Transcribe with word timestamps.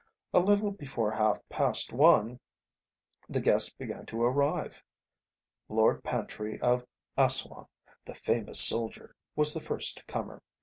A 0.33 0.39
little 0.39 0.71
before 0.71 1.11
half 1.11 1.37
past 1.47 1.93
one 1.93 2.39
the 3.29 3.39
guests 3.39 3.69
began 3.69 4.07
to 4.07 4.23
arrive. 4.23 4.81
Lord 5.69 6.03
Pantry 6.03 6.59
of 6.59 6.83
Assouan, 7.19 7.67
the 8.03 8.15
famous 8.15 8.59
soldier, 8.59 9.15
was 9.35 9.53
the 9.53 9.61
first 9.61 10.07
comer. 10.07 10.41